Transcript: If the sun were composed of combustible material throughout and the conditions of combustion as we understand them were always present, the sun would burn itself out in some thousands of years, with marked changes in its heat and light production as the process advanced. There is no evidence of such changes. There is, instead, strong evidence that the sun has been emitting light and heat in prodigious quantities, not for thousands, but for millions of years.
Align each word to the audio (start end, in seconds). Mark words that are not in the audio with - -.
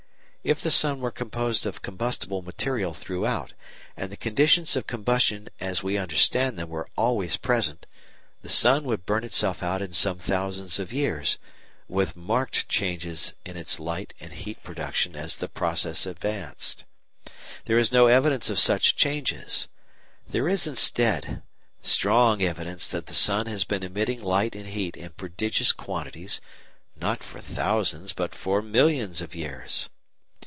If 0.43 0.59
the 0.61 0.71
sun 0.71 1.01
were 1.01 1.11
composed 1.11 1.67
of 1.67 1.83
combustible 1.83 2.41
material 2.41 2.95
throughout 2.95 3.53
and 3.95 4.11
the 4.11 4.17
conditions 4.17 4.75
of 4.75 4.87
combustion 4.87 5.49
as 5.59 5.83
we 5.83 5.99
understand 5.99 6.57
them 6.57 6.67
were 6.69 6.89
always 6.97 7.37
present, 7.37 7.85
the 8.41 8.49
sun 8.49 8.83
would 8.85 9.05
burn 9.05 9.23
itself 9.23 9.61
out 9.61 9.83
in 9.83 9.93
some 9.93 10.17
thousands 10.17 10.79
of 10.79 10.91
years, 10.91 11.37
with 11.87 12.15
marked 12.15 12.67
changes 12.67 13.35
in 13.45 13.55
its 13.55 13.75
heat 13.75 14.13
and 14.19 14.31
light 14.35 14.63
production 14.63 15.15
as 15.15 15.35
the 15.35 15.47
process 15.47 16.07
advanced. 16.07 16.85
There 17.65 17.77
is 17.77 17.91
no 17.91 18.07
evidence 18.07 18.49
of 18.49 18.57
such 18.57 18.95
changes. 18.95 19.67
There 20.27 20.49
is, 20.49 20.65
instead, 20.65 21.43
strong 21.83 22.41
evidence 22.41 22.87
that 22.87 23.05
the 23.05 23.13
sun 23.13 23.45
has 23.45 23.63
been 23.63 23.83
emitting 23.83 24.23
light 24.23 24.55
and 24.55 24.65
heat 24.69 24.97
in 24.97 25.11
prodigious 25.11 25.71
quantities, 25.71 26.41
not 26.99 27.21
for 27.23 27.39
thousands, 27.39 28.11
but 28.11 28.33
for 28.33 28.63
millions 28.63 29.21
of 29.21 29.35
years. 29.35 29.89